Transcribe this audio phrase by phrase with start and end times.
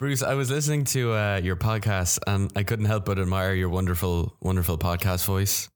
[0.00, 3.68] Bruce, I was listening to uh, your podcast and I couldn't help but admire your
[3.68, 5.68] wonderful, wonderful podcast voice.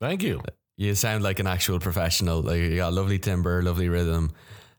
[0.00, 0.42] Thank you.
[0.76, 2.40] You sound like an actual professional.
[2.40, 4.30] Like you got lovely timbre, lovely rhythm.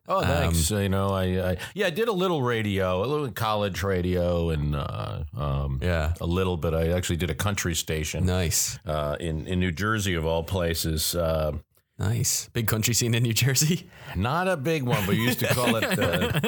[0.07, 0.71] Oh, thanks.
[0.71, 4.75] you know, I, I yeah, I did a little radio, a little college radio, and
[4.77, 6.13] uh, um, Yeah.
[6.21, 6.73] a little bit.
[6.73, 11.15] I actually did a country station Nice, uh, in in New Jersey, of all places.
[11.15, 11.53] Uh,
[11.97, 12.49] nice.
[12.53, 13.89] Big country scene in New Jersey.
[14.15, 16.39] not a big one, but we used to call it uh,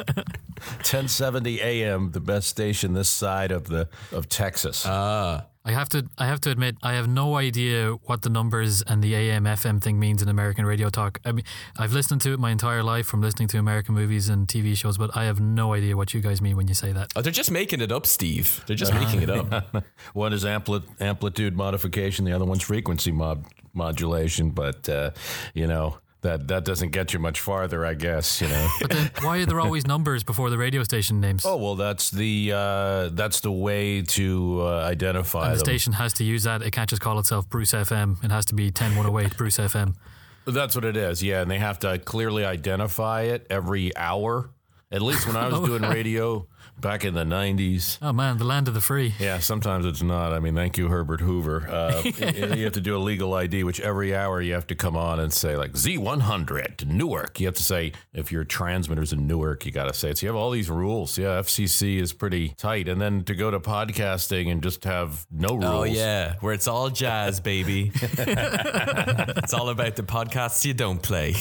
[0.84, 4.86] 1070 AM, the best station this side of the of Texas.
[4.86, 8.82] Ah, I have to I have to admit I have no idea what the numbers
[8.84, 11.20] and the AM FM thing means in American radio talk.
[11.26, 11.44] I mean
[11.78, 14.98] I've listened to it my entire life from listening to American movies and TV shows,
[14.98, 17.12] but I have no idea what you guys mean when you say that.
[17.18, 18.64] oh, they're just making it up, Steve.
[18.66, 19.86] They're just making it up.
[20.14, 24.52] one is ampli- amplitude modification, the other one's frequency mod- modulation.
[24.52, 25.12] But uh,
[25.54, 28.42] you know that that doesn't get you much farther, I guess.
[28.42, 28.68] You know.
[28.82, 31.46] But then why are there always numbers before the radio station names?
[31.46, 35.66] oh well, that's the uh, that's the way to uh, identify and the them.
[35.66, 36.62] station has to use that.
[36.62, 38.24] It can't just call itself Bruce FM.
[38.24, 39.96] It has to be 10108 Bruce FM.
[40.46, 41.22] That's what it is.
[41.22, 44.50] Yeah, and they have to clearly identify it every hour.
[44.90, 46.48] At least when I was doing radio
[46.80, 47.98] back in the '90s.
[48.02, 49.14] Oh man, the land of the free.
[49.20, 50.32] Yeah, sometimes it's not.
[50.32, 51.68] I mean, thank you, Herbert Hoover.
[51.70, 52.02] Uh,
[52.56, 55.20] you have to do a legal ID, which every hour you have to come on
[55.20, 57.40] and say like Z100 Newark.
[57.42, 60.20] You have to say if your transmitter's in Newark, you got to say it.
[60.20, 61.18] So you have all these rules.
[61.18, 62.88] Yeah, FCC is pretty tight.
[62.88, 65.66] And then to go to podcasting and just have no rules.
[65.66, 67.92] Oh yeah, where it's all jazz, baby.
[68.02, 71.34] it's all about the podcasts you don't play.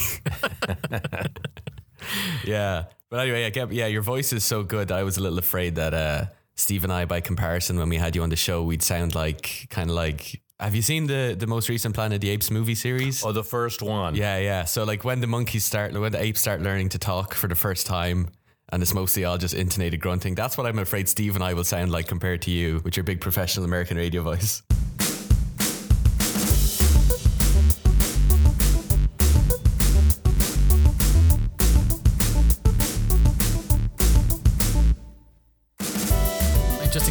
[2.45, 3.87] yeah, but anyway, I get yeah.
[3.87, 4.91] Your voice is so good.
[4.91, 8.17] I was a little afraid that uh, Steve and I, by comparison, when we had
[8.17, 10.43] you on the show, we'd sound like kind of like.
[10.59, 13.23] Have you seen the the most recent Planet of the Apes movie series?
[13.25, 14.15] Oh, the first one.
[14.15, 14.65] Yeah, yeah.
[14.65, 17.55] So like when the monkeys start, when the apes start learning to talk for the
[17.55, 18.31] first time,
[18.71, 20.35] and it's mostly all just intonated grunting.
[20.35, 23.05] That's what I'm afraid Steve and I will sound like compared to you with your
[23.05, 24.63] big professional American radio voice.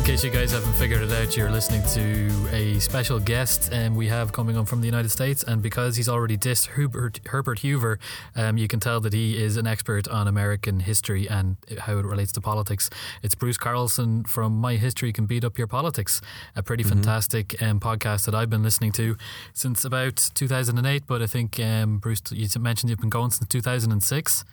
[0.05, 4.07] Case you guys haven't figured it out, you're listening to a special guest um, we
[4.07, 5.41] have coming on from the United States.
[5.41, 7.97] And because he's already dissed Herbert, Herbert Hoover,
[8.35, 12.05] um, you can tell that he is an expert on American history and how it
[12.05, 12.87] relates to politics.
[13.23, 16.21] It's Bruce Carlson from My History Can Beat Up Your Politics,
[16.55, 19.17] a pretty fantastic um, podcast that I've been listening to
[19.53, 21.07] since about 2008.
[21.07, 24.45] But I think, um, Bruce, you mentioned you've been going since 2006.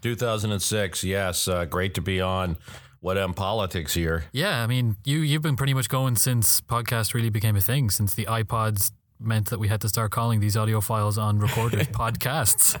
[0.00, 1.04] 2006.
[1.04, 2.56] Yes, uh, great to be on.
[3.04, 4.24] What am Politics here.
[4.32, 7.90] Yeah, I mean, you you've been pretty much going since podcast really became a thing.
[7.90, 11.88] Since the iPods meant that we had to start calling these audio files on recorded
[11.92, 12.80] podcasts.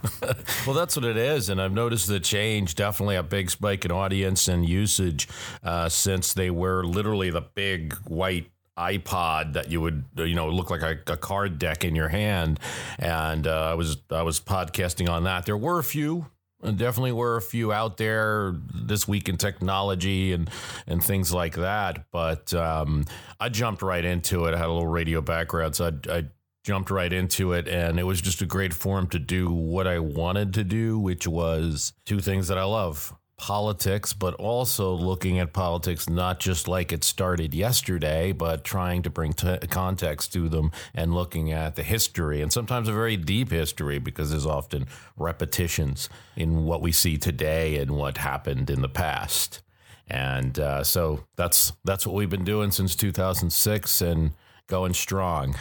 [0.66, 2.74] Well, that's what it is, and I've noticed the change.
[2.74, 5.28] Definitely a big spike in audience and usage
[5.62, 10.70] uh, since they were literally the big white iPod that you would you know look
[10.70, 12.58] like a, a card deck in your hand,
[12.98, 15.44] and uh, I was I was podcasting on that.
[15.44, 16.30] There were a few.
[16.64, 20.50] Definitely were a few out there this week in technology and
[20.86, 22.06] and things like that.
[22.10, 23.04] But um,
[23.38, 24.54] I jumped right into it.
[24.54, 26.24] I had a little radio background, so I, I
[26.64, 29.98] jumped right into it and it was just a great forum to do what I
[29.98, 35.52] wanted to do, which was two things that I love politics, but also looking at
[35.52, 40.72] politics not just like it started yesterday, but trying to bring t- context to them
[40.94, 44.86] and looking at the history and sometimes a very deep history because there's often
[45.18, 49.60] repetitions in what we see today and what happened in the past.
[50.08, 54.30] And uh, so that's that's what we've been doing since 2006 and
[54.68, 55.54] going strong.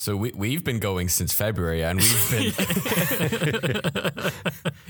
[0.00, 2.52] So we we've been going since February, and we've been.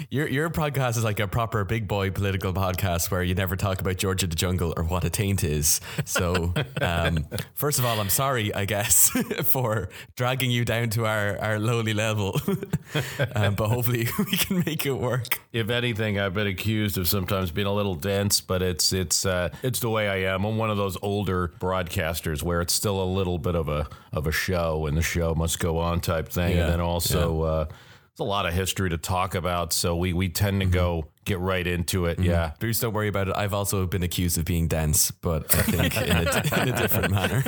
[0.09, 3.81] your your podcast is like a proper big boy political podcast where you never talk
[3.81, 5.81] about Georgia the jungle or what a taint is.
[6.05, 9.11] So, um, first of all, I'm sorry, I guess,
[9.47, 12.41] for dragging you down to our our lowly level,
[13.35, 15.41] um, but hopefully we can make it work.
[15.53, 19.49] If anything, I've been accused of sometimes being a little dense, but it's it's uh,
[19.65, 20.45] it's the way I am.
[20.45, 24.29] I'm one of those older broadcasters where it's still a little bit of a of
[24.29, 26.57] a show, and the show must go on type thing.
[26.57, 30.13] Yeah, And then also, uh, there's a lot of history to talk about, so we
[30.13, 32.19] we tend to go get right into it.
[32.19, 32.53] Yeah.
[32.59, 33.35] Bruce, don't worry about it.
[33.37, 37.11] I've also been accused of being dense, but I think in a, in a different
[37.13, 37.43] manner.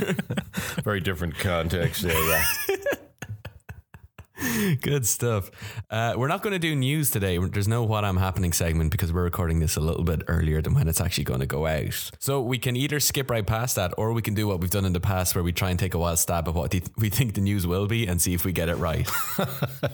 [0.83, 2.15] Very different context there.
[2.29, 2.45] Yeah.
[4.81, 5.51] Good stuff.
[5.91, 7.39] Uh, we're not going to do news today.
[7.39, 10.75] There's no what I'm happening segment because we're recording this a little bit earlier than
[10.75, 12.11] when it's actually going to go out.
[12.19, 14.85] So we can either skip right past that or we can do what we've done
[14.85, 17.35] in the past where we try and take a wild stab at what we think
[17.35, 19.09] the news will be and see if we get it right.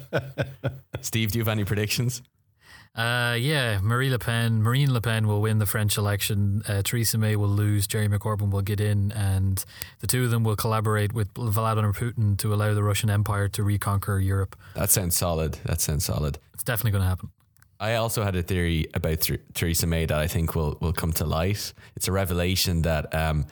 [1.01, 2.21] Steve, do you have any predictions?
[2.95, 6.61] Uh, yeah, Marie Le Pen, Marine Le Pen will win the French election.
[6.67, 7.87] Uh, Theresa May will lose.
[7.87, 9.63] Jeremy Corbyn will get in, and
[9.99, 13.63] the two of them will collaborate with Vladimir Putin to allow the Russian Empire to
[13.63, 14.55] reconquer Europe.
[14.73, 15.59] That sounds solid.
[15.65, 16.39] That sounds solid.
[16.53, 17.29] It's definitely going to happen.
[17.79, 21.13] I also had a theory about Th- Theresa May that I think will will come
[21.13, 21.71] to light.
[21.95, 23.45] It's a revelation that um,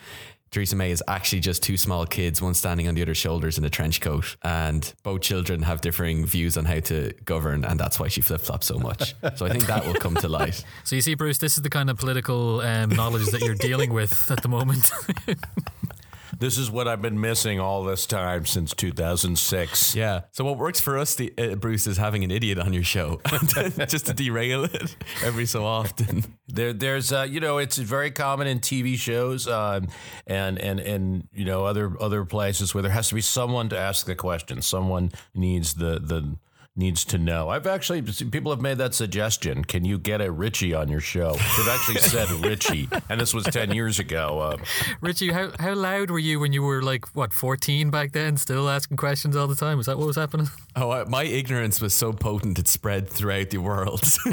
[0.52, 3.66] Theresa May is actually just two small kids, one standing on the other's shoulders in
[3.66, 8.00] a trench coat, and both children have differing views on how to govern, and that's
[8.00, 9.14] why she flip flops so much.
[9.36, 10.64] So I think that will come to light.
[10.84, 13.92] So you see, Bruce, this is the kind of political um, knowledge that you're dealing
[13.94, 14.92] with at the moment.
[16.40, 19.96] This is what I've been missing all this time since 2006.
[19.96, 20.22] Yeah.
[20.32, 23.20] So what works for us, the, uh, Bruce, is having an idiot on your show,
[23.88, 26.38] just to derail it every so often.
[26.48, 29.88] There, there's, uh, you know, it's very common in TV shows um,
[30.26, 33.78] and and and you know other other places where there has to be someone to
[33.78, 34.62] ask the question.
[34.62, 36.38] Someone needs the the
[36.78, 37.50] needs to know.
[37.50, 39.64] I've actually people have made that suggestion.
[39.64, 41.34] Can you get a Richie on your show?
[41.34, 44.40] They've actually said Richie, and this was ten years ago.
[44.40, 44.58] Uh,
[45.02, 48.70] Richie, how how loud were you when you were like what fourteen back then, still
[48.70, 49.78] asking questions all the time?
[49.78, 50.48] Was that what was happening?
[50.80, 54.00] Oh, I, my ignorance was so potent it spread throughout the world.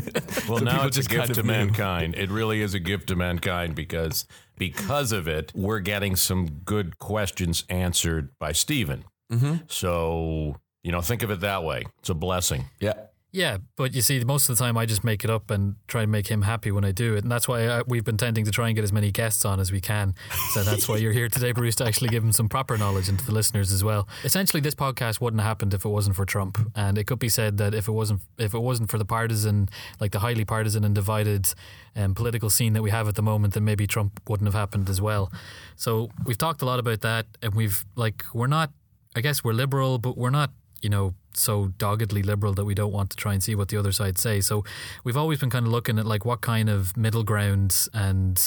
[0.47, 1.49] well, so now it's a gift to knew.
[1.49, 2.14] mankind.
[2.17, 4.26] It really is a gift to mankind because
[4.58, 9.05] because of it, we're getting some good questions answered by Stephen.
[9.32, 9.55] Mm-hmm.
[9.69, 11.83] So you know, think of it that way.
[11.99, 12.67] It's a blessing.
[12.79, 12.93] Yeah.
[13.33, 16.03] Yeah, but you see, most of the time I just make it up and try
[16.03, 18.45] and make him happy when I do it, and that's why I, we've been tending
[18.45, 20.15] to try and get as many guests on as we can.
[20.53, 23.27] So that's why you're here today, Bruce, to actually give him some proper knowledge into
[23.27, 24.07] the listeners as well.
[24.23, 27.29] Essentially, this podcast wouldn't have happened if it wasn't for Trump, and it could be
[27.29, 30.85] said that if it wasn't if it wasn't for the partisan, like the highly partisan
[30.85, 31.49] and divided
[31.97, 34.89] um, political scene that we have at the moment, then maybe Trump wouldn't have happened
[34.89, 35.33] as well.
[35.75, 38.71] So we've talked a lot about that, and we've like we're not.
[39.17, 40.51] I guess we're liberal, but we're not
[40.85, 43.77] you know, so doggedly liberal that we don't want to try and see what the
[43.77, 44.41] other side say.
[44.41, 44.65] So
[45.03, 48.41] we've always been kind of looking at like what kind of middle grounds and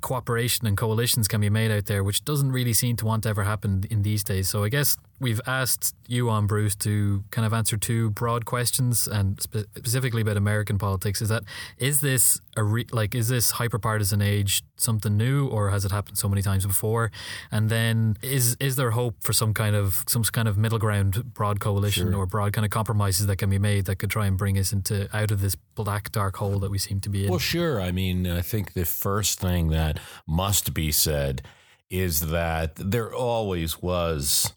[0.00, 3.28] cooperation and coalitions can be made out there, which doesn't really seem to want to
[3.28, 4.48] ever happen in these days.
[4.48, 9.06] So I guess we've asked you on Bruce to kind of answer two broad questions
[9.06, 11.22] and spe- specifically about American politics.
[11.22, 11.44] Is that
[11.78, 15.92] is this a re- like is this hyper partisan age something new or has it
[15.92, 17.10] happened so many times before?
[17.50, 21.32] And then is is there hope for some kind of some kind of middle ground
[21.32, 22.16] broad coalition sure.
[22.16, 24.72] or broad kind of compromises that can be made that could try and bring us
[24.72, 27.30] into out of this black dark hole that we seem to be in?
[27.30, 27.80] Well, sure.
[27.80, 31.42] I mean, I think the first thing that must be said
[31.88, 34.52] is that there always was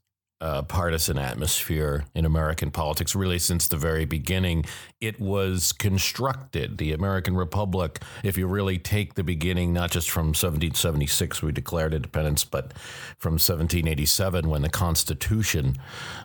[0.45, 4.63] uh, partisan atmosphere in American politics, really since the very beginning.
[5.01, 6.77] It was constructed.
[6.77, 11.95] The American Republic, if you really take the beginning, not just from 1776, we declared
[11.95, 12.77] independence, but
[13.17, 15.77] from 1787, when the Constitution,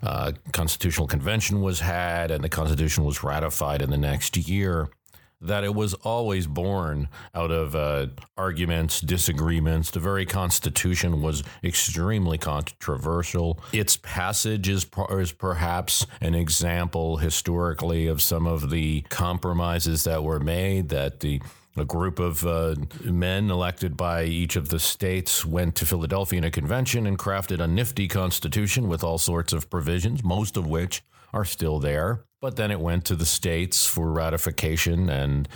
[0.03, 4.91] uh, Constitutional Convention was had and the Constitution was ratified in the next year
[5.41, 8.07] that it was always born out of uh,
[8.37, 9.91] arguments, disagreements.
[9.91, 13.59] The very Constitution was extremely controversial.
[13.73, 20.41] Its passage is, is perhaps an example historically of some of the compromises that were
[20.41, 21.41] made that the
[21.77, 26.45] a group of uh, men elected by each of the states went to Philadelphia in
[26.45, 31.03] a convention and crafted a nifty constitution with all sorts of provisions, most of which
[31.33, 32.25] are still there.
[32.41, 35.47] But then it went to the states for ratification, and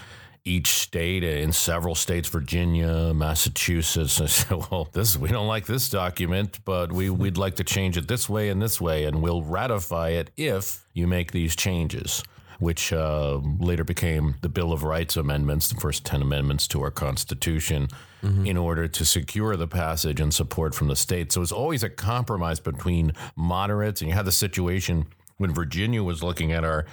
[0.45, 5.89] each state, in several states, Virginia, Massachusetts, I said, "Well, this we don't like this
[5.89, 9.43] document, but we we'd like to change it this way and this way, and we'll
[9.43, 12.23] ratify it if you make these changes."
[12.61, 16.91] Which uh, later became the Bill of Rights amendments, the first 10 amendments to our
[16.91, 17.89] Constitution,
[18.23, 18.47] mm-hmm.
[18.47, 21.35] in order to secure the passage and support from the states.
[21.35, 25.07] So it was always a compromise between moderates, and you had the situation
[25.39, 26.87] when Virginia was looking at our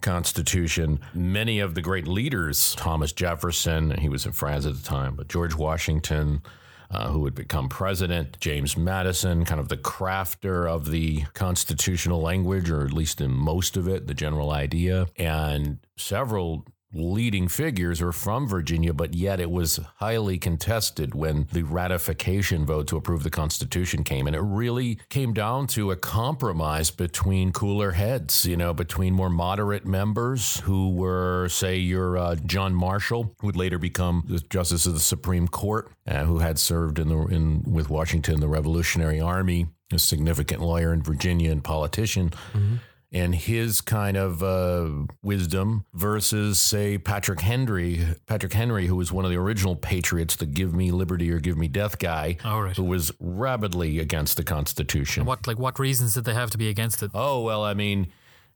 [0.00, 5.14] Constitution, many of the great leaders, Thomas Jefferson, he was in France at the time,
[5.16, 6.42] but George Washington,
[6.90, 12.70] uh, who would become president, James Madison, kind of the crafter of the constitutional language,
[12.70, 18.12] or at least in most of it, the general idea, and several leading figures are
[18.12, 23.30] from Virginia, but yet it was highly contested when the ratification vote to approve the
[23.30, 24.26] Constitution came.
[24.26, 29.30] And it really came down to a compromise between cooler heads, you know, between more
[29.30, 34.86] moderate members who were, say, your uh, John Marshall, who would later become the Justice
[34.86, 39.20] of the Supreme Court, uh, who had served in the in with Washington the Revolutionary
[39.20, 42.30] Army, a significant lawyer in Virginia and politician.
[42.52, 42.76] Mm-hmm
[43.14, 44.90] and his kind of uh,
[45.22, 50.46] wisdom versus, say, Patrick Henry, Patrick Henry, who was one of the original patriots, the
[50.46, 52.76] "Give me liberty or give me death" guy, oh, right.
[52.76, 55.20] who was rabidly against the Constitution.
[55.20, 57.12] And what, like, what reasons did they have to be against it?
[57.14, 58.08] Oh well, I mean,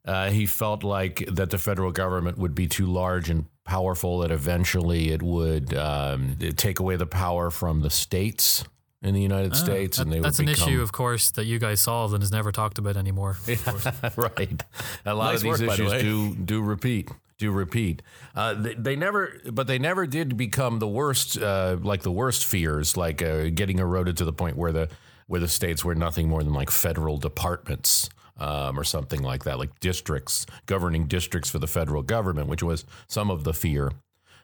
[0.05, 4.33] uh, he felt like that the federal government would be too large and powerful that
[4.33, 8.65] eventually it would um, take away the power from the states
[9.03, 11.31] in the United States, Ah, That- and they that's would an become, issue, of course,
[11.33, 13.37] that you guys solved and is never talked about anymore.
[13.47, 13.87] of course.
[14.17, 14.63] right.
[15.07, 17.11] A lot Nice of these work, by the issues do do repeat.
[17.39, 18.03] Do repeat.
[18.35, 22.45] Uh, they, they never, but they never did become the worst, uh, like the worst
[22.45, 24.89] fears, like uh, getting eroded to the point where the
[25.29, 28.11] where the states were nothing more than like federal departments.
[28.41, 32.85] Um, or something like that, like districts, governing districts for the federal government, which was
[33.09, 33.91] some of the fear,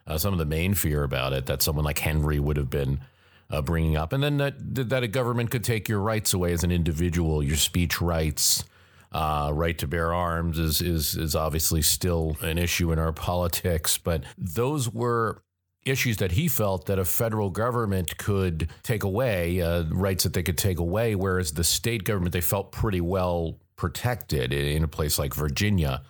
[0.05, 2.99] uh, some of the main fear about it that someone like Henry would have been
[3.49, 4.55] uh, bringing up, and then that
[4.89, 8.63] that a government could take your rights away as an individual, your speech rights,
[9.11, 13.97] uh, right to bear arms is is is obviously still an issue in our politics,
[13.97, 15.41] but those were
[15.85, 20.43] issues that he felt that a federal government could take away uh, rights that they
[20.43, 25.19] could take away, whereas the state government they felt pretty well protected in a place
[25.19, 26.01] like Virginia.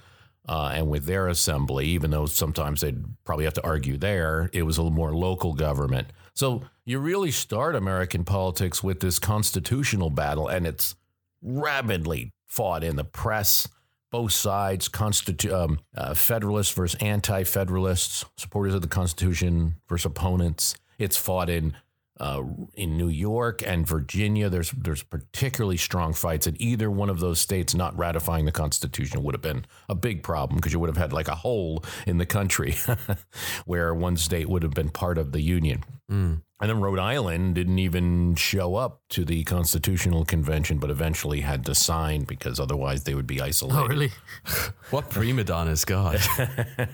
[0.48, 4.62] Uh, and with their assembly, even though sometimes they'd probably have to argue there, it
[4.62, 6.08] was a more local government.
[6.36, 10.96] So you really start American politics with this constitutional battle, and it's
[11.42, 13.70] rapidly fought in the press,
[14.12, 20.76] both sides, constitu- um, uh, Federalists versus anti-Federalists, supporters of the Constitution versus opponents.
[21.00, 21.76] It's fought in
[22.20, 22.42] uh,
[22.76, 24.50] in New York and Virginia.
[24.50, 29.24] There's there's particularly strong fights, and either one of those states not ratifying the Constitution
[29.24, 32.18] would have been a big problem because you would have had like a hole in
[32.18, 32.76] the country
[33.66, 35.84] where one state would have been part of the Union.
[36.08, 41.66] And then Rhode Island didn't even show up to the Constitutional Convention, but eventually had
[41.66, 43.78] to sign because otherwise they would be isolated.
[43.80, 44.12] Oh, really?
[44.92, 46.20] What prima donna's God?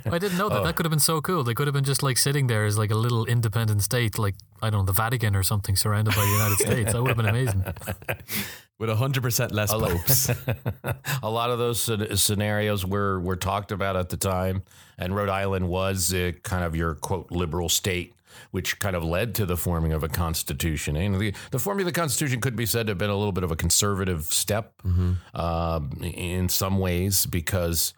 [0.06, 0.50] I didn't know Oh.
[0.50, 0.64] that.
[0.64, 1.44] That could have been so cool.
[1.44, 4.36] They could have been just like sitting there as like a little independent state, like,
[4.62, 6.94] I don't know, the Vatican or something, surrounded by the United States.
[6.94, 7.64] That would have been amazing.
[8.78, 10.30] With 100% less popes.
[11.24, 14.64] a lot of those scenarios were were talked about at the time,
[14.98, 18.16] and Rhode Island was uh, kind of your quote liberal state,
[18.50, 20.96] which kind of led to the forming of a constitution.
[20.96, 23.32] And the, the forming of the constitution could be said to have been a little
[23.32, 24.74] bit of a conservative step
[25.36, 27.94] uh, in some ways because.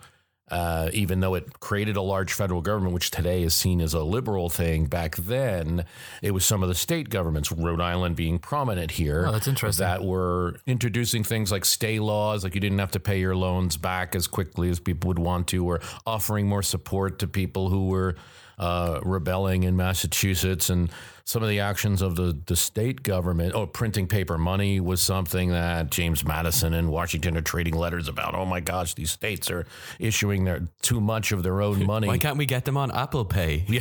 [0.50, 4.04] Uh, even though it created a large federal government, which today is seen as a
[4.04, 5.86] liberal thing, back then
[6.22, 9.84] it was some of the state governments, Rhode Island being prominent here, Oh, that's interesting.
[9.86, 13.78] that were introducing things like stay laws, like you didn't have to pay your loans
[13.78, 17.88] back as quickly as people would want to, or offering more support to people who
[17.88, 18.16] were
[18.60, 20.70] uh, rebelling in Massachusetts.
[20.70, 20.92] And
[21.26, 25.52] some of the actions of the, the state government, oh, printing paper money was something
[25.52, 28.36] that James Madison and Washington are trading letters about.
[28.36, 29.66] Oh my gosh, these states are
[30.00, 32.08] issuing their too much of their own money.
[32.08, 33.66] Why can't we get them on Apple Pay?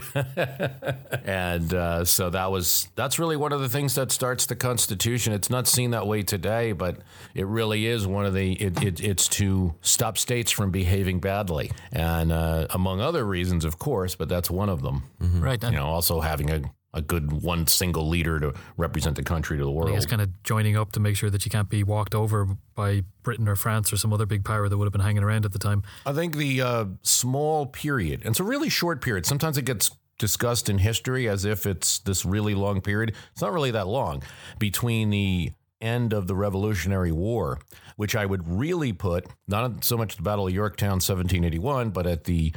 [1.25, 5.33] and uh, so that was that's really one of the things that starts the Constitution.
[5.33, 6.99] It's not seen that way today, but
[7.35, 8.53] it really is one of the.
[8.53, 13.81] It, it, it's to stop states from behaving badly, and uh, among other reasons, of
[13.81, 15.03] course, but that's one of them.
[15.21, 15.61] Right.
[15.63, 16.63] You know, also having a.
[16.95, 19.93] A good one single leader to represent the country to the I world.
[19.93, 23.03] guess kind of joining up to make sure that you can't be walked over by
[23.23, 25.53] Britain or France or some other big power that would have been hanging around at
[25.53, 25.83] the time.
[26.05, 29.25] I think the uh, small period, and it's a really short period.
[29.25, 33.15] Sometimes it gets discussed in history as if it's this really long period.
[33.33, 34.23] It's not really that long
[34.59, 37.59] between the end of the Revolutionary War,
[37.97, 42.25] which I would really put not so much the Battle of Yorktown, 1781, but at
[42.25, 42.53] the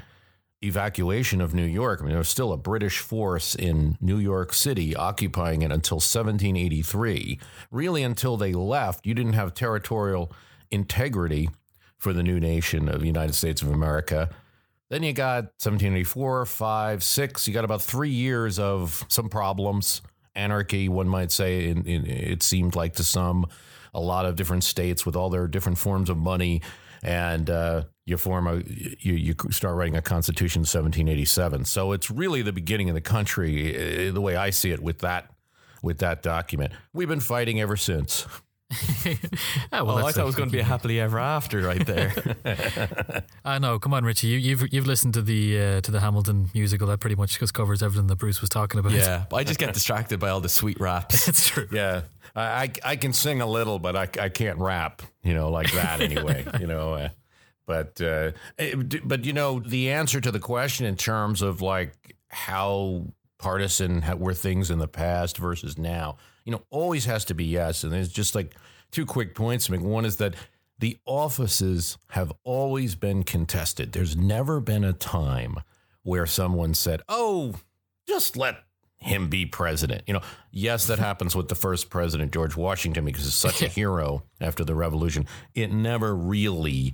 [0.65, 1.99] evacuation of New York.
[1.99, 5.97] I mean, there was still a British force in New York City occupying it until
[5.97, 7.39] 1783.
[7.71, 10.31] Really, until they left, you didn't have territorial
[10.71, 11.49] integrity
[11.97, 14.29] for the new nation of the United States of America.
[14.89, 17.47] Then you got 1784, 5, 6.
[17.47, 20.01] You got about three years of some problems,
[20.35, 23.47] anarchy, one might say, in, in, it seemed like to some,
[23.93, 26.61] a lot of different states with all their different forms of money.
[27.05, 31.65] And uh, you form a, you, you start writing a constitution in 1787.
[31.65, 34.99] So it's really the beginning of the country, uh, the way I see it, with
[34.99, 35.31] that,
[35.83, 36.73] with that document.
[36.93, 38.25] We've been fighting ever since.
[38.71, 38.77] Ah,
[39.83, 42.13] well, Oh, I thought it was going to be a happily ever after right there.
[43.45, 43.77] I know.
[43.79, 44.27] Come on, Richie.
[44.27, 46.87] You, you've you've listened to the uh, to the Hamilton musical.
[46.87, 48.93] That pretty much just covers everything that Bruce was talking about.
[48.93, 49.25] yeah.
[49.29, 51.27] But I just get distracted by all the sweet raps.
[51.27, 51.67] it's true.
[51.71, 52.01] Yeah.
[52.35, 55.71] I, I, I can sing a little, but I, I can't rap, you know, like
[55.73, 56.93] that anyway, you know.
[56.95, 57.09] Uh,
[57.65, 61.93] but, uh, it- but, you know, the answer to the question in terms of like
[62.27, 63.05] how
[63.37, 67.83] partisan were things in the past versus now, you know, always has to be yes.
[67.83, 68.55] And there's just like
[68.91, 69.81] two quick points to make.
[69.81, 70.35] One is that
[70.79, 73.91] the offices have always been contested.
[73.91, 75.57] There's never been a time
[76.03, 77.55] where someone said, oh,
[78.07, 78.57] just let
[78.97, 80.03] him be president.
[80.05, 80.21] You know,
[80.51, 84.63] yes, that happens with the first president, George Washington, because he's such a hero after
[84.63, 85.27] the revolution.
[85.53, 86.93] It never really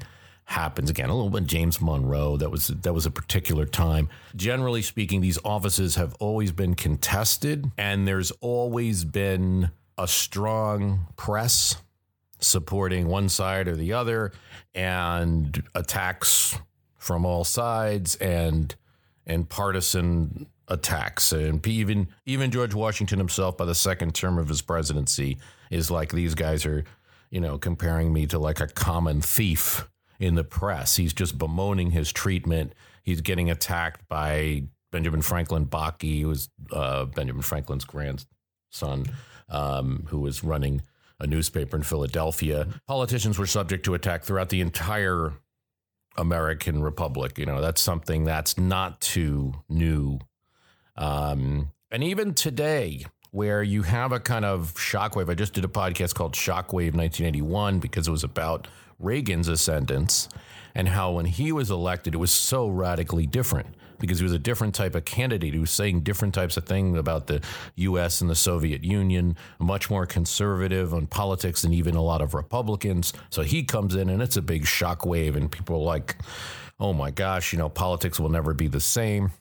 [0.52, 1.10] happens again.
[1.10, 2.38] A little bit James Monroe.
[2.38, 4.10] That was that was a particular time.
[4.36, 11.78] Generally speaking, these offices have always been contested, and there's always been a strong press
[12.40, 14.32] supporting one side or the other,
[14.74, 16.58] and attacks
[16.98, 18.76] from all sides, and
[19.26, 24.62] and partisan attacks, and even even George Washington himself, by the second term of his
[24.62, 25.38] presidency,
[25.70, 26.84] is like these guys are,
[27.30, 29.88] you know, comparing me to like a common thief
[30.22, 30.96] in the press.
[30.96, 32.74] He's just bemoaning his treatment.
[33.04, 39.08] He's getting attacked by Benjamin Franklin Bache, who was uh, Benjamin Franklin's grandson,
[39.50, 40.84] um, who was running
[41.20, 42.68] a newspaper in Philadelphia.
[42.88, 45.34] Politicians were subject to attack throughout the entire
[46.18, 47.40] American Republic.
[47.40, 50.20] You know, that's something that's not too new.
[50.96, 55.70] Um, and even today, where you have a kind of shockwave, I just did a
[55.70, 58.68] podcast called Shockwave 1981 because it was about
[59.02, 60.30] Reagan's ascendance
[60.76, 64.40] and how when he was elected, it was so radically different because he was a
[64.40, 65.54] different type of candidate.
[65.54, 67.42] He was saying different types of things about the
[67.76, 68.22] U.S.
[68.22, 73.14] and the Soviet Union, much more conservative on politics than even a lot of Republicans.
[73.30, 76.16] So he comes in and it's a big shockwave, and people are like,
[76.80, 79.32] oh my gosh, you know, politics will never be the same.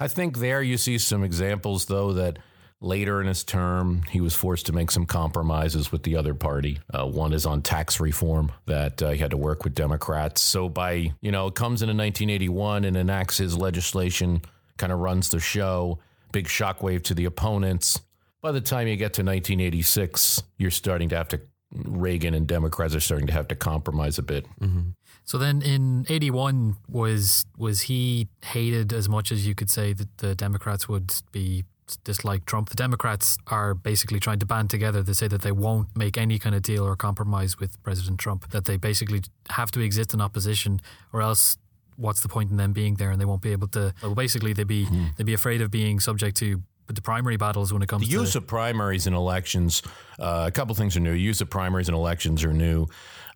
[0.00, 2.38] I think there you see some examples, though, that
[2.80, 6.78] Later in his term, he was forced to make some compromises with the other party.
[6.92, 10.42] Uh, one is on tax reform that uh, he had to work with Democrats.
[10.42, 14.42] So by you know, it comes into 1981 and enacts his legislation,
[14.76, 15.98] kind of runs the show.
[16.30, 18.00] Big shockwave to the opponents.
[18.42, 21.40] By the time you get to 1986, you're starting to have to.
[21.70, 24.46] Reagan and Democrats are starting to have to compromise a bit.
[24.60, 24.90] Mm-hmm.
[25.24, 30.18] So then in 81 was was he hated as much as you could say that
[30.18, 31.64] the Democrats would be
[31.96, 32.68] dislike Trump.
[32.68, 36.38] The Democrats are basically trying to band together to say that they won't make any
[36.38, 40.20] kind of deal or compromise with President Trump, that they basically have to exist in
[40.20, 40.80] opposition
[41.12, 41.58] or else
[41.96, 44.52] what's the point in them being there and they won't be able to well basically
[44.52, 45.14] they'd be mm.
[45.16, 48.14] they'd be afraid of being subject to the primary battles when it comes to the
[48.14, 49.82] to use of primaries in elections
[50.20, 52.86] uh, a couple things are new use of primaries in elections are new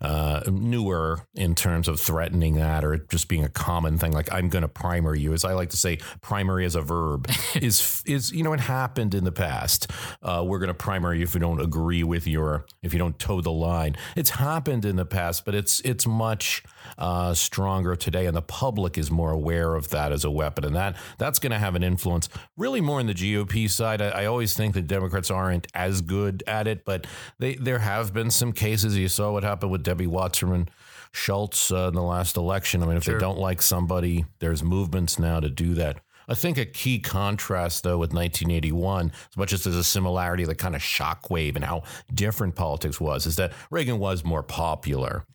[0.03, 4.13] uh, newer in terms of threatening that or just being a common thing.
[4.13, 7.31] Like I'm going to primary you, as I like to say, primary as a verb
[7.55, 9.91] is is you know it happened in the past.
[10.21, 13.19] Uh, we're going to primary you if we don't agree with your if you don't
[13.19, 13.97] toe the line.
[14.17, 16.65] It's happened in the past, but it's it's much
[16.99, 20.75] uh, stronger today, and the public is more aware of that as a weapon, and
[20.75, 22.29] that that's going to have an influence.
[22.57, 24.03] Really, more in the GOP side.
[24.03, 27.07] I, I always think that Democrats aren't as good at it, but
[27.39, 28.99] they there have been some cases.
[28.99, 30.71] You saw what happened with Debbie Wasserman
[31.13, 32.83] Schultz uh, in the last election.
[32.83, 33.13] I mean, if sure.
[33.13, 36.01] they don't like somebody, there's movements now to do that.
[36.27, 40.55] I think a key contrast, though, with 1981, as much as there's a similarity, the
[40.55, 41.83] kind of shockwave and how
[42.15, 45.27] different politics was, is that Reagan was more popular,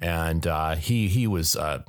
[0.00, 1.56] and uh, he he was.
[1.56, 1.82] Uh,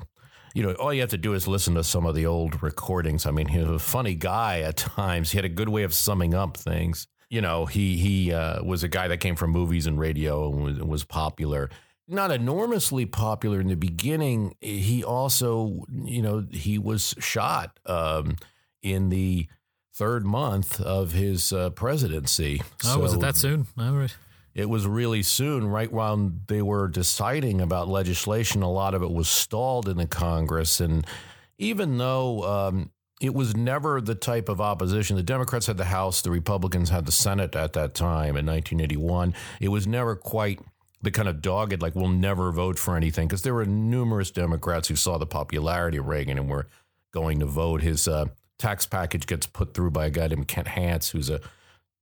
[0.56, 3.26] you know, all you have to do is listen to some of the old recordings.
[3.26, 5.32] I mean, he was a funny guy at times.
[5.32, 7.08] He had a good way of summing up things.
[7.30, 10.64] You know, he he uh, was a guy that came from movies and radio and
[10.64, 11.70] was, was popular
[12.08, 14.56] not enormously popular in the beginning.
[14.62, 18.38] He also, you know, he was shot um,
[18.82, 19.48] in the
[19.94, 22.62] third month of his uh, presidency.
[22.84, 23.68] Oh, so was it that soon?
[23.78, 24.16] All right.
[24.54, 28.62] It was really soon, right while they were deciding about legislation.
[28.62, 30.80] A lot of it was stalled in the Congress.
[30.80, 31.06] And
[31.58, 36.22] even though um, it was never the type of opposition, the Democrats had the House,
[36.22, 39.34] the Republicans had the Senate at that time in 1981.
[39.60, 40.62] It was never quite
[41.02, 44.88] the kind of dogged, like, we'll never vote for anything, because there were numerous Democrats
[44.88, 46.68] who saw the popularity of Reagan and were
[47.14, 47.82] going to vote.
[47.82, 48.26] His uh,
[48.58, 51.42] tax package gets put through by a guy named Kent Hance, who's a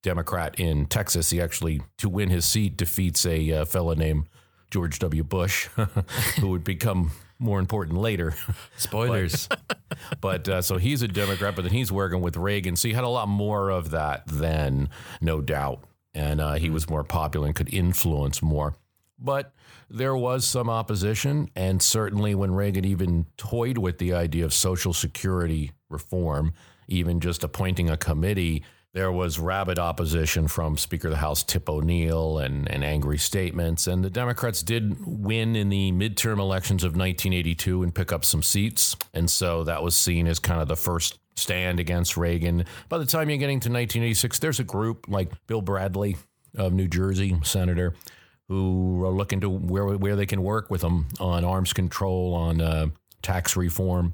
[0.03, 1.29] Democrat in Texas.
[1.29, 4.27] He actually, to win his seat, defeats a uh, fellow named
[4.69, 5.23] George W.
[5.23, 5.65] Bush,
[6.39, 8.33] who would become more important later.
[8.77, 9.47] Spoilers.
[9.47, 9.77] but,
[10.21, 12.75] but uh, so he's a Democrat, but then he's working with Reagan.
[12.75, 14.89] So he had a lot more of that then,
[15.21, 15.83] no doubt.
[16.15, 18.75] And uh, he was more popular and could influence more.
[19.19, 19.53] But
[19.89, 24.93] there was some opposition, and certainly when Reagan even toyed with the idea of Social
[24.93, 26.53] Security reform,
[26.87, 31.67] even just appointing a committee, there was rabid opposition from Speaker of the House Tip
[31.67, 33.87] O'Neill and, and angry statements.
[33.87, 38.43] And the Democrats did win in the midterm elections of 1982 and pick up some
[38.43, 38.95] seats.
[39.13, 42.65] And so that was seen as kind of the first stand against Reagan.
[42.87, 46.17] By the time you're getting to 1986, there's a group like Bill Bradley
[46.55, 47.95] of New Jersey, senator,
[48.53, 52.61] who are looking to where where they can work with them on arms control, on
[52.61, 52.87] uh,
[53.21, 54.13] tax reform,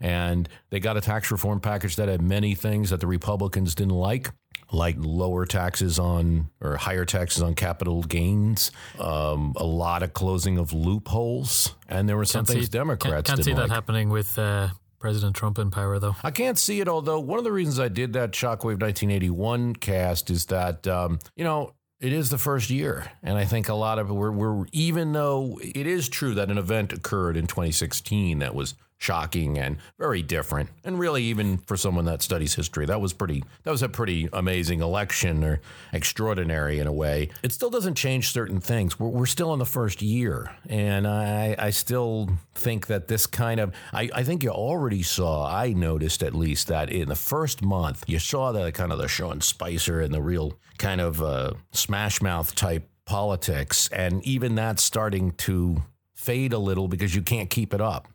[0.00, 3.94] and they got a tax reform package that had many things that the Republicans didn't
[3.94, 4.30] like.
[4.70, 10.58] like lower taxes on or higher taxes on capital gains, um, a lot of closing
[10.58, 13.62] of loopholes, and there were some Can't things see- Democrats can't, can't didn't see that
[13.62, 13.70] like.
[13.70, 16.16] happening with uh, President Trump in power, though.
[16.22, 20.28] I can't see it, although one of the reasons I did that Shockwave 1981 cast
[20.28, 23.10] is that, um, you know, it is the first year.
[23.22, 26.58] And I think a lot of we're, we're, even though it is true that an
[26.58, 32.04] event occurred in 2016 that was shocking and very different, and really, even for someone
[32.04, 35.60] that studies history, that was pretty, that was a pretty amazing election or
[35.92, 37.30] extraordinary in a way.
[37.42, 38.98] It still doesn't change certain things.
[38.98, 40.50] We're, we're still in the first year.
[40.68, 45.48] And I, I still think that this kind of, I, I think you already saw,
[45.48, 49.08] I noticed at least that in the first month, you saw the kind of the
[49.08, 53.88] Sean Spicer and the real kind of uh, smash mouth type politics.
[53.92, 55.82] And even that's starting to
[56.14, 58.08] fade a little because you can't keep it up.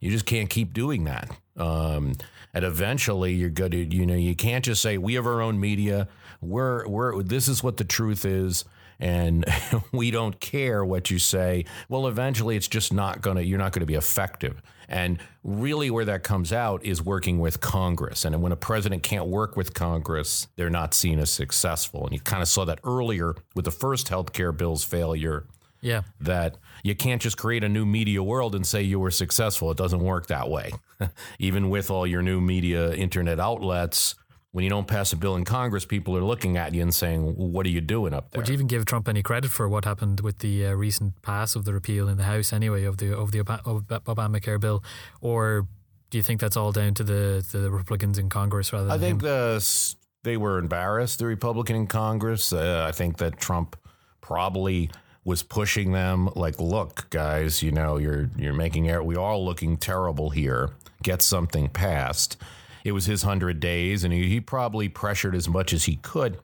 [0.00, 1.30] You just can't keep doing that.
[1.56, 2.14] Um,
[2.52, 3.72] and eventually, you're good.
[3.72, 6.08] To, you know, you can't just say we have our own media.
[6.40, 8.64] We're we're this is what the truth is,
[8.98, 9.44] and
[9.92, 11.64] we don't care what you say.
[11.88, 13.42] Well, eventually, it's just not gonna.
[13.42, 14.62] You're not going to be effective.
[14.88, 18.24] And really, where that comes out is working with Congress.
[18.24, 22.04] And when a president can't work with Congress, they're not seen as successful.
[22.04, 25.46] And you kind of saw that earlier with the first health care bill's failure
[25.80, 26.02] Yeah.
[26.20, 29.70] that you can't just create a new media world and say you were successful.
[29.70, 30.72] It doesn't work that way.
[31.38, 34.14] Even with all your new media internet outlets,
[34.56, 37.34] when you don't pass a bill in Congress, people are looking at you and saying,
[37.36, 39.84] "What are you doing up there?" Would you even give Trump any credit for what
[39.84, 43.14] happened with the uh, recent pass of the repeal in the House, anyway, of the
[43.14, 44.82] of the Obamacare bill,
[45.20, 45.66] or
[46.08, 48.98] do you think that's all down to the the Republicans in Congress rather than I
[48.98, 49.28] think him?
[49.28, 52.50] the they were embarrassed, the Republican in Congress.
[52.50, 53.76] Uh, I think that Trump
[54.22, 54.90] probably
[55.26, 59.02] was pushing them like, "Look, guys, you know, you're you're making error.
[59.02, 60.70] We all looking terrible here.
[61.02, 62.36] Get something passed."
[62.84, 66.38] It was his hundred days, and he, he probably pressured as much as he could.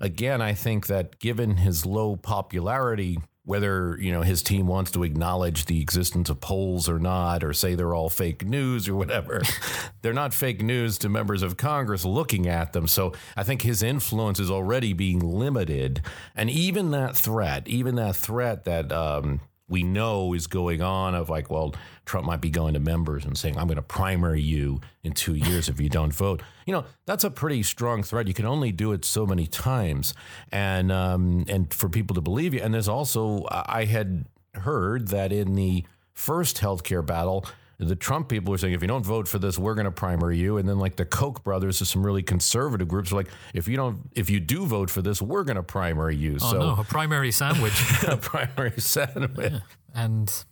[0.00, 5.02] Again, I think that given his low popularity, whether you know his team wants to
[5.02, 9.42] acknowledge the existence of polls or not, or say they're all fake news or whatever,
[10.02, 12.86] they're not fake news to members of Congress looking at them.
[12.86, 16.02] So I think his influence is already being limited,
[16.34, 19.40] and even that threat, even that threat that um,
[19.74, 21.74] we know is going on of like, well,
[22.06, 25.34] Trump might be going to members and saying, I'm going to primary you in two
[25.34, 26.42] years if you don't vote.
[26.64, 28.28] You know, that's a pretty strong threat.
[28.28, 30.14] You can only do it so many times.
[30.52, 32.60] And, um, and for people to believe you.
[32.60, 37.44] And there's also, I I had heard that in the first healthcare battle,
[37.78, 40.38] the Trump people are saying, if you don't vote for this, we're going to primary
[40.38, 40.58] you.
[40.58, 43.76] And then, like the Koch brothers, there's some really conservative groups are like, if you
[43.76, 46.36] don't, if you do vote for this, we're going to primary you.
[46.40, 47.74] Oh so no, a primary sandwich,
[48.08, 49.54] a primary sandwich.
[49.94, 50.44] and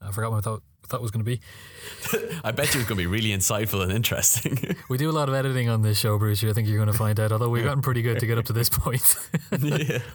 [0.00, 1.40] I forgot what I thought that was going to be.
[2.44, 4.76] I bet you it's going to be really insightful and interesting.
[4.88, 6.42] We do a lot of editing on this show, Bruce.
[6.42, 7.30] I think you're going to find out.
[7.32, 9.16] Although we've gotten pretty good to get up to this point.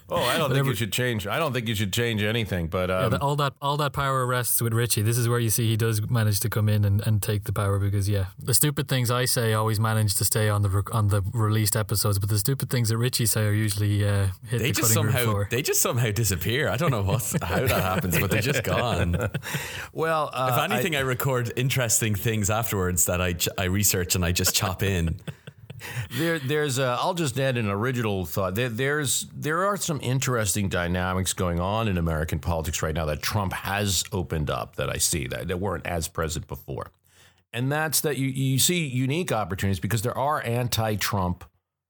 [0.08, 1.26] Oh, I don't think you should change.
[1.26, 2.68] I don't think you should change anything.
[2.68, 5.02] But um, Yeah, all that all that power rests with Richie.
[5.02, 7.52] This is where you see he does manage to come in and, and take the
[7.52, 10.94] power because yeah, the stupid things I say always manage to stay on the rec-
[10.94, 14.58] on the released episodes, but the stupid things that Richie say are usually uh, hit
[14.60, 15.48] they the just cutting room somehow floor.
[15.50, 16.68] they just somehow disappear.
[16.68, 19.16] I don't know what how that happens, but they're just gone.
[19.92, 24.32] well, uh, If anything, I, record interesting things afterwards that I I research and I
[24.32, 25.20] just chop in.
[26.18, 26.78] there, there's.
[26.78, 28.54] Uh, I'll just add an original thought.
[28.54, 33.22] There, there's there are some interesting dynamics going on in American politics right now that
[33.22, 36.90] Trump has opened up that I see that, that weren't as present before,
[37.52, 41.44] and that's that you you see unique opportunities because there are anti-Trump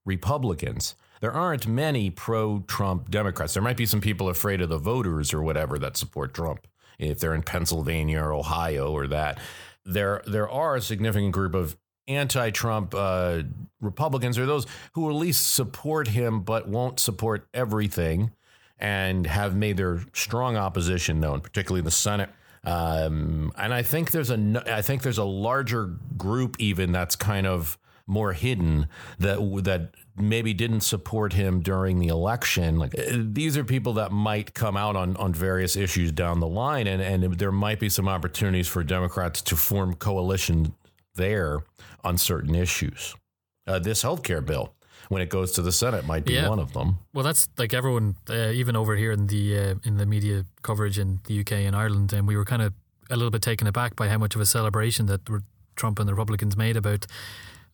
[0.04, 0.94] Republicans.
[1.20, 3.54] There aren't many pro-Trump Democrats.
[3.54, 6.66] There might be some people afraid of the voters or whatever that support Trump
[6.98, 9.38] if they're in Pennsylvania or Ohio or that.
[9.84, 11.76] There there are a significant group of
[12.08, 13.42] anti-Trump uh,
[13.80, 18.30] Republicans or those who at least support him but won't support everything
[18.78, 22.30] and have made their strong opposition known, particularly in the Senate.
[22.64, 27.46] Um, and I think there's a I think there's a larger group even that's kind
[27.46, 27.78] of
[28.08, 32.78] more hidden that that maybe didn't support him during the election.
[32.78, 36.46] Like uh, these are people that might come out on on various issues down the
[36.48, 40.74] line, and and there might be some opportunities for Democrats to form coalition
[41.14, 41.60] there
[42.04, 43.14] on certain issues.
[43.66, 44.72] Uh, this healthcare bill,
[45.08, 46.48] when it goes to the Senate, might be Yeah.
[46.48, 46.98] one of them.
[47.12, 50.98] Well, that's like everyone, uh, even over here in the uh, in the media coverage
[50.98, 52.72] in the UK and Ireland, and we were kind of
[53.10, 55.20] a little bit taken aback by how much of a celebration that
[55.76, 57.06] Trump and the Republicans made about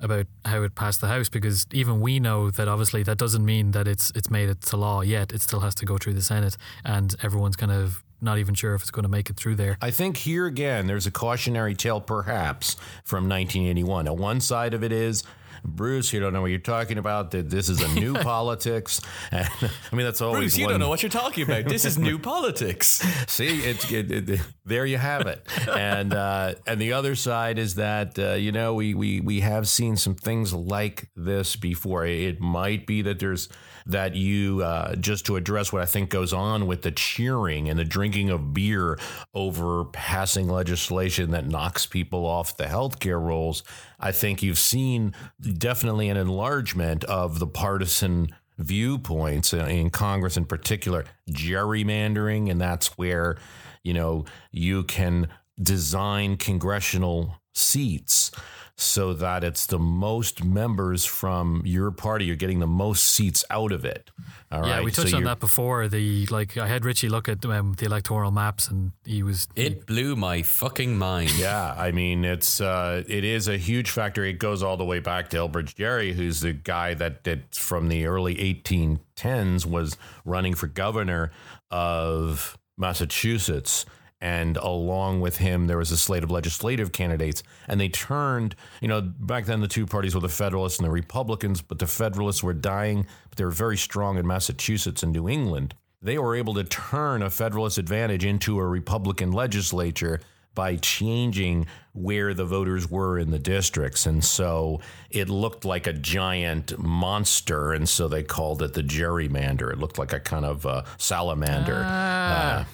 [0.00, 3.70] about how it passed the House, because even we know that obviously that doesn't mean
[3.70, 5.32] that it's it's made it to law yet.
[5.32, 8.74] It still has to go through the Senate, and everyone's kind of not even sure
[8.74, 9.76] if it's going to make it through there.
[9.80, 14.04] I think here again, there's a cautionary tale, perhaps, from 1981.
[14.04, 15.24] Now, one side of it is
[15.64, 17.30] Bruce, you don't know what you're talking about.
[17.30, 19.00] That This is a new politics.
[19.30, 19.48] And,
[19.92, 21.64] I mean, that's always Bruce, you one- don't know what you're talking about.
[21.66, 22.86] This is new politics.
[23.28, 24.84] See, it's it, it, there.
[24.86, 28.94] You have it, and uh, and the other side is that uh, you know we
[28.94, 32.04] we we have seen some things like this before.
[32.06, 33.48] It might be that there's
[33.86, 37.78] that you uh, just to address what I think goes on with the cheering and
[37.78, 38.98] the drinking of beer
[39.34, 43.62] over passing legislation that knocks people off the healthcare rolls.
[43.98, 51.04] I think you've seen definitely an enlargement of the partisan viewpoints in Congress in particular,
[51.30, 53.36] gerrymandering, and that's where
[53.82, 55.28] you know you can
[55.60, 58.30] design congressional seats
[58.76, 62.24] so that it's the most members from your party.
[62.24, 64.10] You're getting the most seats out of it.
[64.50, 64.68] All right.
[64.68, 65.88] Yeah, we So touched on that before.
[65.88, 69.86] The like, I had Richie look at um, the electoral maps, and he was It
[69.86, 71.32] blew my fucking mind.
[71.38, 74.24] Yeah, I mean it's uh, it is a huge factor.
[74.24, 77.88] It goes all the way back to Elbridge Gerry, who's the guy that that from
[77.88, 81.30] the early 1810s was running for governor
[81.70, 83.84] of Massachusetts.
[84.22, 88.54] And along with him, there was a slate of legislative candidates, and they turned.
[88.80, 91.88] You know, back then the two parties were the Federalists and the Republicans, but the
[91.88, 95.74] Federalists were dying, but they were very strong in Massachusetts and New England.
[96.00, 100.20] They were able to turn a Federalist advantage into a Republican legislature
[100.54, 104.06] by changing where the voters were in the districts.
[104.06, 104.80] And so
[105.10, 107.72] it looked like a giant monster.
[107.72, 109.72] And so they called it the gerrymander.
[109.72, 111.82] It looked like a kind of uh, salamander.
[111.84, 112.64] Uh,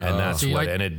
[0.00, 0.92] and that's See, what, I- and it,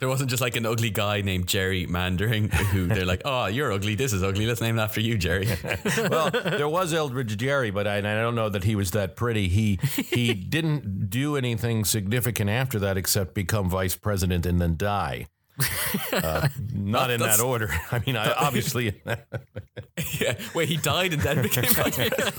[0.00, 3.72] There wasn't just like an ugly guy named Jerry Mandering who they're like, oh, you're
[3.72, 3.94] ugly.
[3.94, 4.44] This is ugly.
[4.46, 5.46] Let's name it after you, Jerry.
[6.10, 9.16] well, there was Elbridge Gerry, but I, and I don't know that he was that
[9.16, 9.48] pretty.
[9.48, 9.78] He
[10.10, 15.26] he didn't do anything significant after that except become vice president and then die.
[16.12, 17.70] Uh, not in that order.
[17.92, 19.00] I mean, I, obviously,
[20.20, 20.38] yeah.
[20.54, 22.34] Wait, he died and then became president.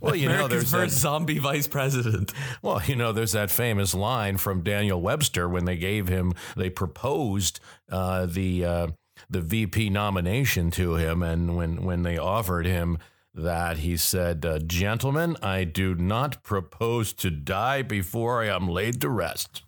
[0.00, 2.32] well, you know, America's there's that, first zombie vice president.
[2.62, 6.70] well, you know, there's that famous line from Daniel Webster when they gave him, they
[6.70, 8.86] proposed uh, the uh,
[9.30, 12.98] the VP nomination to him, and when when they offered him
[13.34, 19.00] that, he said, uh, "Gentlemen, I do not propose to die before I am laid
[19.02, 19.62] to rest."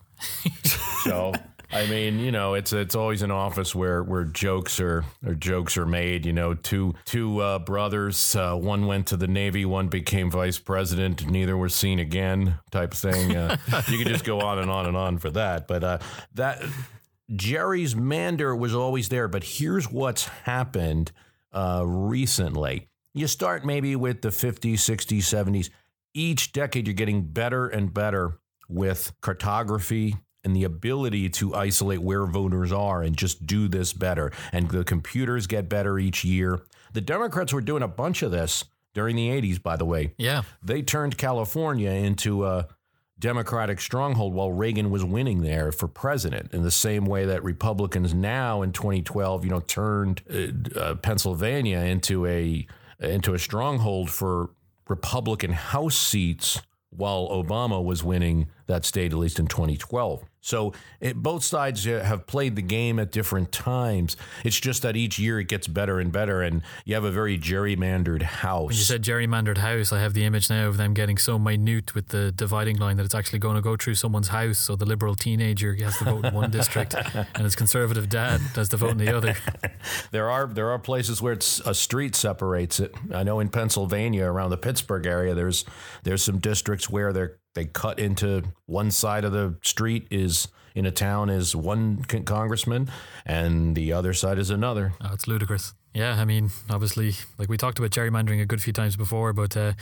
[1.04, 1.32] so.
[1.72, 5.76] I mean, you know, it's it's always an office where where jokes are or jokes
[5.76, 6.26] are made.
[6.26, 10.58] You know, two two uh, brothers, uh, one went to the Navy, one became vice
[10.58, 11.26] president.
[11.26, 13.36] Neither were seen again, type of thing.
[13.36, 13.56] Uh,
[13.88, 15.66] you could just go on and on and on for that.
[15.66, 15.98] But uh,
[16.34, 16.62] that
[17.34, 19.28] Jerry's Mander was always there.
[19.28, 21.12] But here's what's happened
[21.52, 22.88] uh, recently.
[23.14, 25.70] You start maybe with the 50s, 60s, 70s.
[26.14, 32.26] Each decade, you're getting better and better with cartography and the ability to isolate where
[32.26, 34.32] voters are and just do this better.
[34.52, 36.60] And the computers get better each year.
[36.92, 40.14] The Democrats were doing a bunch of this during the 80s, by the way.
[40.18, 42.68] yeah, They turned California into a
[43.18, 46.52] Democratic stronghold while Reagan was winning there for president.
[46.52, 51.78] In the same way that Republicans now in 2012, you know, turned uh, uh, Pennsylvania
[51.78, 52.66] into a
[53.00, 54.50] into a stronghold for
[54.88, 60.24] Republican House seats while Obama was winning that state at least in 2012.
[60.44, 64.14] So it, both sides uh, have played the game at different times.
[64.44, 67.38] It's just that each year it gets better and better, and you have a very
[67.38, 68.68] gerrymandered house.
[68.68, 69.90] When you said gerrymandered house.
[69.90, 73.06] I have the image now of them getting so minute with the dividing line that
[73.06, 74.58] it's actually going to go through someone's house.
[74.58, 78.68] So the liberal teenager has to vote in one district, and his conservative dad has
[78.68, 79.34] to vote in the other.
[80.10, 82.94] There are there are places where it's a street separates it.
[83.12, 85.64] I know in Pennsylvania around the Pittsburgh area there's
[86.04, 90.86] there's some districts where they they cut into one side of the street is in
[90.86, 92.90] a town is one con- congressman
[93.24, 94.92] and the other side is another.
[95.00, 95.74] Oh, it's ludicrous.
[95.94, 99.56] Yeah, I mean, obviously, like we talked about gerrymandering a good few times before, but
[99.56, 99.74] uh,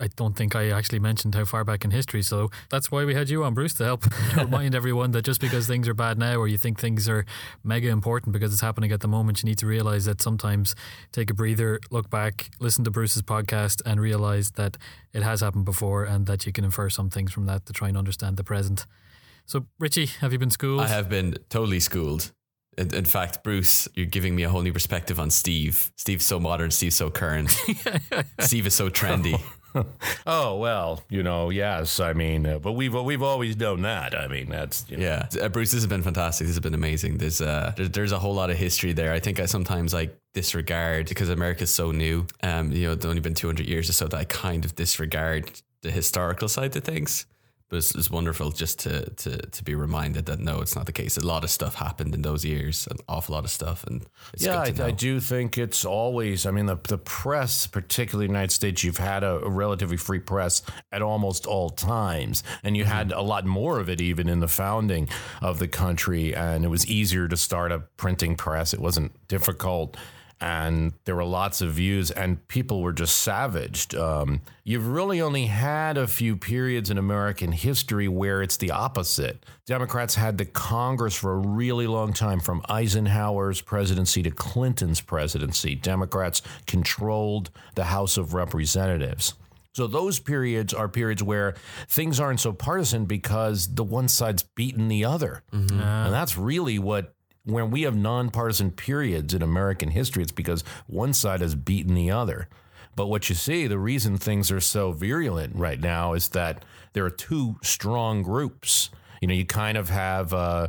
[0.00, 2.22] I don't think I actually mentioned how far back in history.
[2.22, 5.66] So that's why we had you on, Bruce, to help remind everyone that just because
[5.66, 7.26] things are bad now or you think things are
[7.62, 10.74] mega important because it's happening at the moment, you need to realize that sometimes
[11.12, 14.78] take a breather, look back, listen to Bruce's podcast, and realize that
[15.12, 17.88] it has happened before and that you can infer some things from that to try
[17.88, 18.86] and understand the present.
[19.44, 20.80] So, Richie, have you been schooled?
[20.80, 22.32] I have been totally schooled.
[22.78, 25.92] In, in fact, Bruce, you're giving me a whole new perspective on Steve.
[25.96, 26.70] Steve's so modern.
[26.70, 27.50] Steve's so current.
[28.40, 29.40] Steve is so trendy.
[30.26, 31.98] Oh well, you know, yes.
[31.98, 34.14] I mean, uh, but we've we've always known that.
[34.14, 36.46] I mean, that's you know, Yeah, uh, Bruce, this has been fantastic.
[36.46, 37.16] This has been amazing.
[37.16, 39.12] There's uh, there, there's a whole lot of history there.
[39.14, 42.26] I think I sometimes like disregard because America's so new.
[42.42, 45.50] Um, you know, it's only been 200 years or so that I kind of disregard
[45.80, 47.24] the historical side of things.
[47.72, 50.92] But it's, it's wonderful just to, to to be reminded that no, it's not the
[50.92, 51.16] case.
[51.16, 54.04] A lot of stuff happened in those years, an awful lot of stuff, and
[54.36, 56.44] yeah, I, I do think it's always.
[56.44, 59.96] I mean, the the press, particularly in the United States, you've had a, a relatively
[59.96, 60.60] free press
[60.92, 63.18] at almost all times, and you had mm-hmm.
[63.18, 65.08] a lot more of it even in the founding
[65.40, 68.74] of the country, and it was easier to start a printing press.
[68.74, 69.96] It wasn't difficult.
[70.42, 73.94] And there were lots of views, and people were just savaged.
[73.94, 79.46] Um, you've really only had a few periods in American history where it's the opposite.
[79.66, 85.76] Democrats had the Congress for a really long time, from Eisenhower's presidency to Clinton's presidency.
[85.76, 89.34] Democrats controlled the House of Representatives.
[89.74, 91.54] So those periods are periods where
[91.88, 95.44] things aren't so partisan because the one side's beaten the other.
[95.80, 101.12] And that's really what when we have nonpartisan periods in American history, it's because one
[101.12, 102.48] side has beaten the other.
[102.94, 107.04] But what you see, the reason things are so virulent right now is that there
[107.04, 108.90] are two strong groups.
[109.20, 110.68] You know, you kind of have uh,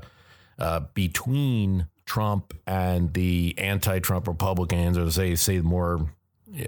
[0.58, 6.08] uh, between Trump and the anti-Trump Republicans, or to say say more.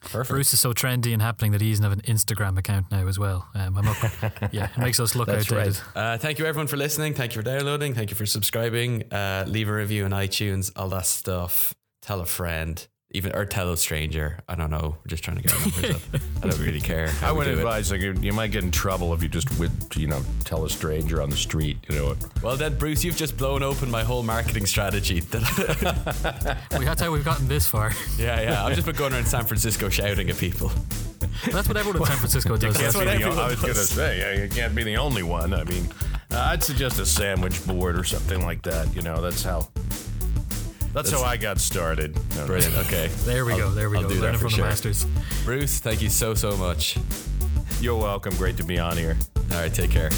[0.00, 0.30] Perfect.
[0.30, 3.18] Bruce is so trendy and happening that he doesn't have an Instagram account now as
[3.18, 3.48] well.
[3.54, 3.96] Um, I'm up,
[4.52, 5.80] yeah, it makes us look That's outdated.
[5.96, 6.14] right.
[6.14, 7.14] Uh, thank you everyone for listening.
[7.14, 7.94] Thank you for downloading.
[7.94, 9.12] Thank you for subscribing.
[9.12, 11.74] Uh, leave a review on iTunes, all that stuff.
[12.00, 14.38] Tell a friend, even or tell a stranger.
[14.48, 14.96] I don't know.
[14.98, 16.20] We're just trying to get our numbers up.
[16.42, 17.10] I don't really care.
[17.22, 19.70] I would do advise like you you might get in trouble if you just would
[19.96, 23.36] you know tell a stranger on the street you know Well then, Bruce, you've just
[23.38, 25.22] blown open my whole marketing strategy.
[25.32, 27.92] Well, that's how we've gotten this far.
[28.18, 28.64] yeah, yeah.
[28.64, 30.70] I've just been going around San Francisco shouting at people.
[31.50, 32.76] That's what everyone in San Francisco does.
[32.76, 35.22] That's what Be the- I was going to say yeah, you can't be the only
[35.22, 35.54] one.
[35.54, 35.88] I mean,
[36.30, 38.94] uh, I'd suggest a sandwich board or something like that.
[38.94, 39.68] You know, that's how.
[41.04, 42.16] That's, how I got started.
[42.34, 42.46] No, no.
[42.46, 42.76] Brilliant.
[42.86, 43.08] Okay.
[43.24, 43.70] There we I'll- go.
[43.70, 44.08] There we I'll go.
[44.08, 44.64] do that Learning for from sure.
[44.64, 45.06] the masters.
[45.44, 46.96] Bruce, thank you so so much.
[47.80, 48.34] You're welcome.
[48.36, 49.16] Great to be on here.
[49.52, 50.10] All right, take care.